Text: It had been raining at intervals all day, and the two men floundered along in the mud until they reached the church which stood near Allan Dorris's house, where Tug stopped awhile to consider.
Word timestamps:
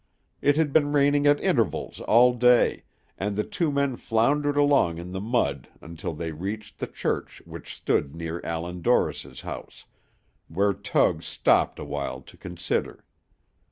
It 0.41 0.57
had 0.57 0.73
been 0.73 0.91
raining 0.93 1.27
at 1.27 1.39
intervals 1.41 1.99
all 1.99 2.33
day, 2.33 2.85
and 3.19 3.35
the 3.35 3.43
two 3.43 3.71
men 3.71 3.95
floundered 3.97 4.57
along 4.57 4.97
in 4.97 5.11
the 5.11 5.21
mud 5.21 5.67
until 5.79 6.15
they 6.15 6.31
reached 6.31 6.79
the 6.79 6.87
church 6.87 7.39
which 7.45 7.75
stood 7.75 8.15
near 8.15 8.41
Allan 8.43 8.81
Dorris's 8.81 9.41
house, 9.41 9.85
where 10.47 10.73
Tug 10.73 11.21
stopped 11.21 11.77
awhile 11.77 12.21
to 12.21 12.35
consider. 12.35 13.05